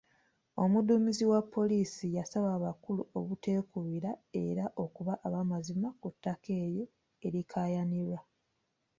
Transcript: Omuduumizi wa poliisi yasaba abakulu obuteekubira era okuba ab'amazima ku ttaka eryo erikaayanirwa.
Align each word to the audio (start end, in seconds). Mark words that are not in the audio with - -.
Omuduumizi 0.63 1.23
wa 1.31 1.41
poliisi 1.53 2.05
yasaba 2.17 2.49
abakulu 2.57 3.01
obuteekubira 3.19 4.11
era 4.45 4.65
okuba 4.83 5.13
ab'amazima 5.27 5.87
ku 6.01 6.07
ttaka 6.13 6.49
eryo 6.63 6.85
erikaayanirwa. 7.25 8.19